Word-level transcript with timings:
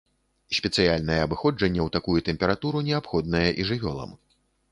Спецыяльнае 0.59 1.17
абыходжанне 1.25 1.81
ў 1.83 1.89
такую 1.97 2.19
тэмпературу 2.29 2.83
неабходнае 2.89 3.47
і 3.61 3.67
жывёлам. 3.73 4.17